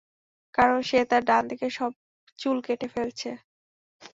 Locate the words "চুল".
2.39-2.57